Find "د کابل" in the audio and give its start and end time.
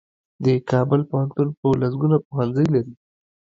0.45-1.01